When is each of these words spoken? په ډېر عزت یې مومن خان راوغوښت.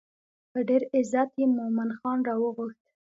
په 0.51 0.59
ډېر 0.67 0.81
عزت 0.95 1.29
یې 1.39 1.45
مومن 1.57 1.89
خان 1.97 2.19
راوغوښت. 2.27 2.81